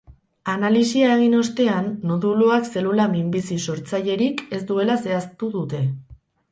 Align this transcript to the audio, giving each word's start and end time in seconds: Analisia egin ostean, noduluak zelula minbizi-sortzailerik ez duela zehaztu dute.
Analisia 0.53 1.11
egin 1.17 1.35
ostean, 1.41 1.91
noduluak 2.13 2.67
zelula 2.79 3.07
minbizi-sortzailerik 3.15 4.45
ez 4.61 4.65
duela 4.73 4.99
zehaztu 5.07 5.57
dute. 5.61 5.87